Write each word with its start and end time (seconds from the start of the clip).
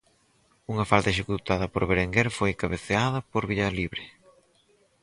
Unha 0.71 0.85
falta 0.91 1.09
executada 1.13 1.71
por 1.73 1.83
Berenguer 1.89 2.27
foi 2.39 2.51
cabeceada 2.61 3.19
por 3.31 3.43
Villalibre. 3.49 4.03